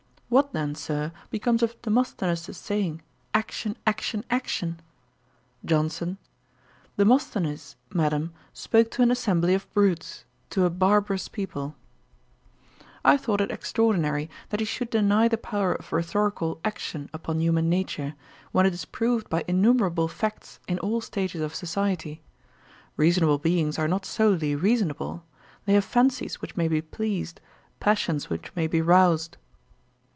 [0.33, 3.01] 'What then, Sir, becomes of Demosthenes's saying?
[3.33, 4.79] "Action, action, action!"'
[5.65, 6.17] JOHNSON.
[6.95, 11.75] 'Demosthenes, Madam, spoke to an assembly of brutes; to a barbarous people.'
[13.03, 17.67] I thought it extraordinary, that he should deny the power of rhetorical action upon human
[17.69, 18.15] nature,
[18.53, 22.21] when it is proved by innumerable facts in all stages of society.
[22.95, 25.25] Reasonable beings are not solely reasonable.
[25.65, 27.41] They have fancies which may be pleased,
[27.81, 29.35] passions which may be roused.